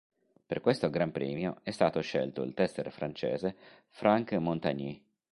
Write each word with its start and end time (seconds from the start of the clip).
Per 0.47 0.61
questo 0.61 0.89
Gran 0.89 1.11
Premio 1.11 1.59
è 1.61 1.69
stato 1.69 2.01
scelto 2.01 2.41
il 2.41 2.55
tester 2.55 2.91
francese 2.91 3.53
Franck 3.89 4.31
Montagny. 4.33 4.99